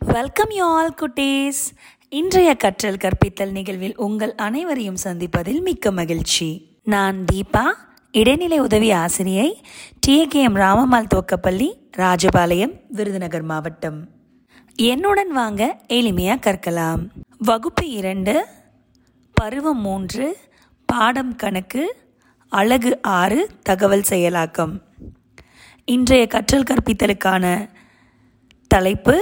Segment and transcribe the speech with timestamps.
[0.00, 1.60] Welcome you all குட்டீஸ்.
[2.08, 6.48] இன்றைய கற்றல் கற்பித்தல் நிகழ்வில் உங்கள் அனைவரையும் சந்திப்பதில் மிக்க மகிழ்ச்சி.
[6.84, 7.62] நான் தீபா
[8.14, 9.48] இடைநிலை உதவி ஆசிரியை
[10.06, 13.98] டிஏகேஎம் ராமமால் துவக்கப்பள்ளி ராஜபாளையம் விருதுநகர் மாவட்டம்.
[14.76, 17.02] என்னுடன் வாங்க எளிமையாக கற்கலாம்.
[17.38, 18.46] வகுப்பு இரண்டு
[19.34, 20.36] பருவம் மூன்று
[20.86, 21.96] பாடம் கணக்கு
[22.48, 24.76] அழகு ஆறு தகவல் செயலாக்கம்.
[25.84, 27.44] இன்றைய கற்றல் கற்பித்தலுக்கான
[28.68, 29.16] தலைப்பு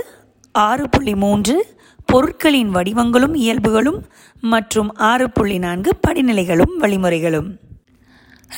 [0.57, 4.07] ஆறு புள்ளி மூன்று பொருட்களின் வடிவங்களும் இயல்புகளும்
[4.40, 7.58] மற்றும் ஆறு புள்ளி நான்கு படிநிலைகளும் வழிமுறைகளும்.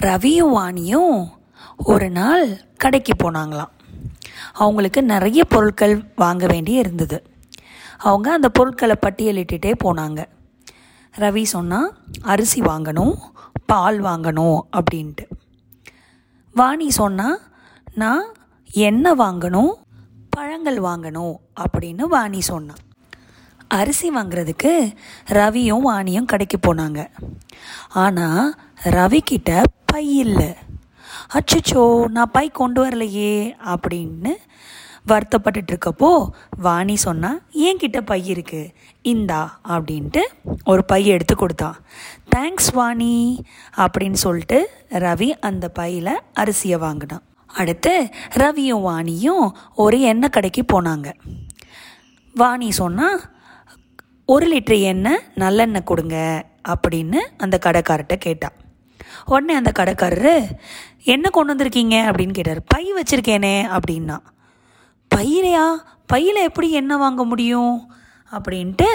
[0.01, 1.29] ரவியும் வாணியும்
[1.77, 3.69] ஒரு நாள் கடைக்கு போனாங்களாம்.
[4.53, 7.27] அவங்களுக்கு நிறைய பொருட்கள் வாங்க வேண்டி இருந்தது.
[7.99, 10.25] அவங்க அந்த பொருட்களை பட்டியலிட்டுட்டே போனாங்க.
[11.19, 13.15] ரவி சொன்னால் அரிசி வாங்கணும்
[13.67, 15.27] பால் வாங்கணும் அப்படின்ட்டு.
[16.55, 17.41] வாணி சொன்னால்
[17.95, 18.25] நான்
[18.73, 19.73] எண்ணெய் வாங்கணும்
[20.39, 22.83] பழங்கள் வாங்கணும் அப்படின்னு வாணி சொன்னான்.
[23.69, 24.73] அரிசி வாங்குறதுக்கு
[25.29, 27.01] ரவியும் வாணியும் கடைக்கு போனாங்க.
[27.89, 28.55] ஆனால்
[28.85, 29.21] ரவி
[29.85, 30.55] பை இல்லை.
[31.37, 33.35] அச்சச்சோ நான் பை கொண்டு வரலையே
[33.75, 34.33] அப்படின்னு
[35.09, 36.11] வருத்தப்பட்டுட்டு இருக்கப்போ
[36.57, 38.73] வாணி சொன்னா என்கிட்ட பை இருக்கு.
[39.03, 40.25] இந்தா அப்படின்ட்டு
[40.65, 41.79] ஒரு பை எடுத்து கொடுத்தான்.
[42.37, 43.45] தேங்க்ஸ் வாணி
[43.77, 44.71] அப்படின்னு சொல்லிட்டு
[45.07, 47.27] ரவி அந்த பையில் அரிசியை வாங்கினான்.
[47.59, 51.13] அடுத்து ரவியும் வாணியும் ஒரு எண்ணெய் கடைக்கு போனாங்க.
[52.35, 53.21] வாணி சொன்னால்
[54.27, 58.57] ஒரு லிட்டர் எண்ணெய் நல்லெண்ணெய் கொடுங்க அப்படின்னு அந்த கடைக்காரர்கிட்ட கேட்டான்
[59.25, 60.35] உடனே அந்த கடைக்காரரு
[61.05, 61.97] என்ன கொண்டு வந்திருக்கீங்க?
[62.09, 62.63] அப்படின்னு கேட்டார்.
[62.67, 64.19] பை வச்சுருக்கேனே அப்படின்னா.
[65.15, 65.67] பையிலையா?
[66.07, 67.93] பையில் எப்படி எண்ணெய் வாங்க முடியும்?
[68.31, 68.89] அப்படின்ட்டு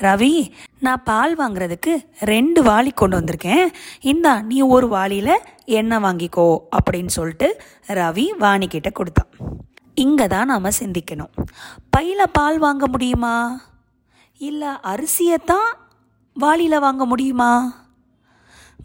[0.00, 3.66] ரவி நான் பால் வாங்குறதுக்கு ரெண்டு வாளி கொண்டு வந்திருக்கேன்.
[4.00, 5.34] இந்தா நீ ஒரு வாளியில்
[5.64, 7.48] எண்ணெய் வாங்கிக்கோ அப்படின்னு சொல்லிட்டு
[7.88, 9.30] ரவி வாணிக்கிட்ட கொடுத்தான்.
[9.94, 11.32] இங்கே தான் நாம் சிந்திக்கணும்.
[11.90, 13.34] பையில் பால் வாங்க முடியுமா?
[14.36, 15.70] இல்லை அரிசியை தான்
[16.36, 17.50] வாளியில் வாங்க முடியுமா?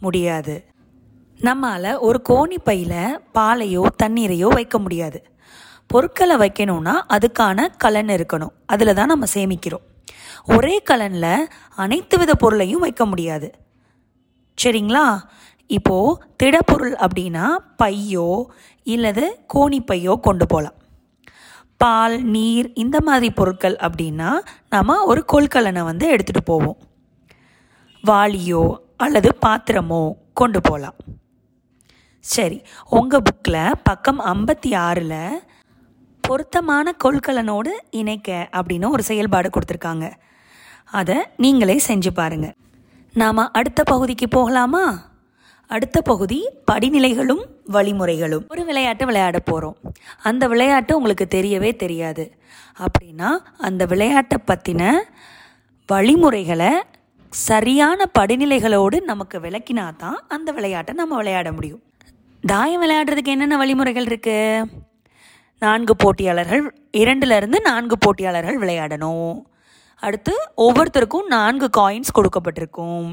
[0.00, 0.64] முடியாது.
[1.40, 5.22] நம்மால் ஒரு கோணி பையில் பாலையோ தண்ணீரையோ வைக்க முடியாது.
[5.86, 8.54] பொருட்களை வைக்கணும்னா அதுக்கான கலன் இருக்கணும்.
[8.66, 9.86] அதில் தான் நம்ம சேமிக்கிறோம்.
[10.44, 13.48] ஒரே கலனில் அனைத்து வித பொருளையும் வைக்க முடியாது.
[14.58, 15.06] சரிங்களா?
[15.70, 17.46] இப்போது திடப்பொருள் அப்படின்னா
[17.82, 18.46] பையோ
[18.86, 20.78] இல்லது கோணிப்பையோ கொண்டு போகலாம்
[21.76, 24.30] பால் நீர் இந்த மாதிரி பொருட்கள் அப்படின்னா
[24.70, 26.78] நம்ம ஒரு கொள்கலனை வந்து எடுத்துகிட்டு போவோம்.
[28.04, 30.94] வாளியோ அல்லது பாத்திரமோ கொண்டு போகலாம்
[32.24, 35.44] சரி உங்கள் புக்கில் பக்கம் ஐம்பத்தி ஆறில்
[36.28, 40.06] பொருத்தமான கொள்கலனோடு இணைக்க அப்படின்னு ஒரு செயல்பாடு கொடுத்துருக்காங்க.
[41.00, 42.48] அதை நீங்களே செஞ்சு பாருங்க.
[43.22, 44.84] நாம் அடுத்த பகுதிக்கு போகலாமா?
[45.70, 46.38] அடுத்த பகுதி
[46.70, 48.44] படிநிலைகளும் வழிமுறைகளும்.
[48.48, 49.76] ஒரு விளையாட்டு விளையாட போகிறோம்
[50.22, 52.24] அந்த விளையாட்டு உங்களுக்கு தெரியவே தெரியாது.
[52.84, 53.30] அப்படின்னா
[53.68, 54.92] அந்த விளையாட்டை பற்றின
[55.88, 56.72] வழிமுறைகளை
[57.28, 61.82] சரியான படிநிலைகளோடு நமக்கு விளக்கினா தான் அந்த விளையாட்டை நம்ம விளையாட முடியும்.
[62.52, 64.38] தாயம் விளையாடுறதுக்கு என்னென்ன வழிமுறைகள் இருக்குது
[65.64, 66.64] நான்கு போட்டியாளர்கள்
[67.02, 69.34] இரண்டுலேருந்து நான்கு போட்டியாளர்கள் விளையாடணும்.
[70.02, 70.32] அடுத்து
[70.64, 73.06] ஒவ்வொருத்தருக்கும் நான்கு காயின்ஸ் கொடுக்கப்பட்டிருக்கும்.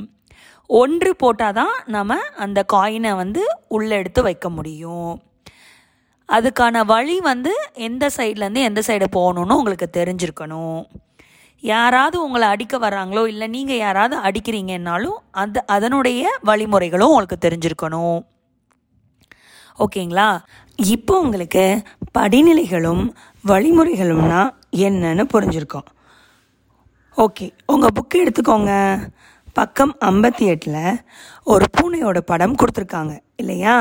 [0.69, 3.41] ஒன்று போட்டால் தான் நம்ம அந்த காயினை வந்து
[3.75, 5.13] உள்ளே எடுத்து வைக்க முடியும்.
[6.29, 7.53] அதுக்கான வழி வந்து
[7.87, 10.81] எந்த சைட்லேருந்து எந்த சைடு போகணுன்னு உங்களுக்கு தெரிஞ்சிருக்கணும்.
[11.63, 18.19] யாராவது உங்களை அடிக்க வர்றாங்களோ இல்லை நீங்கள் யாராவது அடிக்கிறீங்கன்னாலும் அந்த அதனுடைய வழிமுறைகளும் உங்களுக்கு தெரிஞ்சிருக்கணும்.
[19.83, 20.27] ஓகேங்களா?
[20.95, 21.63] இப்போ உங்களுக்கு
[22.17, 23.03] படிநிலைகளும்
[23.43, 24.41] வழிமுறைகளும்னா
[24.87, 25.87] என்னன்னு புரிஞ்சிருக்கோம்.
[27.17, 28.73] ஓகே உங்கள் புக்கு எடுத்துக்கோங்க.
[29.57, 30.99] பக்கம் ஐம்பத்தி எட்டில்
[31.53, 33.75] ஒரு பூனையோட படம் கொடுத்துருக்காங்க இல்லையா?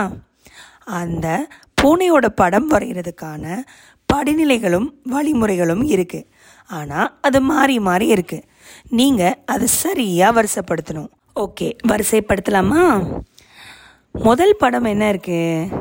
[1.00, 1.26] அந்த
[1.82, 3.44] பூனையோட படம் வரைகிறதுக்கான
[4.12, 6.28] படிநிலைகளும் வழிமுறைகளும் இருக்குது
[6.78, 8.46] ஆனால் அது மாறி மாறி இருக்குது
[8.98, 11.10] நீங்கள் அது சரியாக வரிசைப்படுத்தணும்.
[11.44, 12.82] ஓகே வரிசைப்படுத்தலாமா?
[14.26, 15.79] முதல் படம் என்ன இருக்குது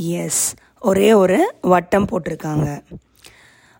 [0.00, 2.82] எஸ் ஒரே ஒரு வட்டம் போட்டிருக்காங்க.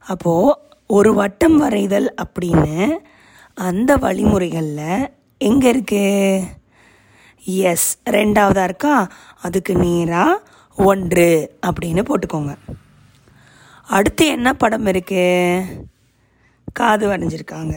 [0.06, 2.98] அப்போது ஒரு வட்டம் வரைதல் அப்படின்னு
[3.54, 6.46] அந்த வழிமுறைகளில் எங்கே இருக்குது
[7.42, 9.10] எஸ் ரெண்டாவதாக இருக்கா?
[9.42, 10.42] அதுக்கு நேராக
[10.74, 11.28] ஒன்று
[11.66, 12.54] அப்படின்னு போட்டுக்கோங்க.
[13.86, 15.86] அடுத்து என்ன படம் இருக்குது
[16.72, 17.74] காது வரைஞ்சிருக்காங்க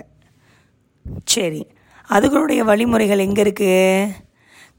[1.26, 1.68] சரி.
[2.10, 4.14] அதுகளுடைய வழிமுறைகள் எங்கே இருக்குது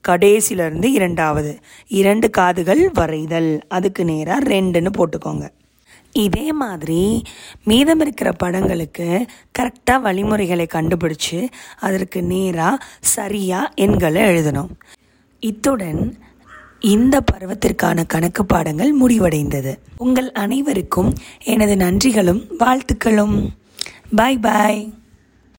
[0.09, 3.61] கடைசியிலேருந்து இரண்டாவது இரண்டு காதுகள் வரைதல்.
[3.69, 5.49] அதுக்கு நேராக ரெண்டுன்னு போட்டுக்கோங்க.
[6.13, 7.23] இதே மாதிரி
[7.65, 9.27] மீதம் இருக்கிற படங்களுக்கு
[9.59, 14.69] கரெக்டாக வழிமுறைகளை கண்டுபிடிச்சு அதற்கு நேராக சரியாக எண்களை எழுதணும்.
[15.41, 16.19] இத்துடன்
[16.81, 19.75] இந்த பருவத்திற்கான கணக்கு பாடங்கள் முடிவடைந்தது.
[19.97, 21.13] உங்கள் அனைவருக்கும்
[21.45, 23.47] எனது நன்றிகளும் வாழ்த்துக்களும்.
[24.17, 24.93] பாய் பாய்